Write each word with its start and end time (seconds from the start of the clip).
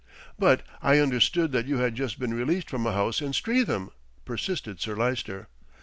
"But 0.39 0.63
I 0.81 0.97
understood 0.97 1.51
that 1.51 1.67
you 1.67 1.77
had 1.77 1.93
just 1.93 2.17
been 2.19 2.33
released 2.33 2.71
from 2.71 2.87
a 2.87 2.91
house 2.91 3.21
in 3.21 3.33
Streatham," 3.33 3.91
persisted 4.25 4.81
Sir 4.81 4.95
Lyster. 4.95 5.47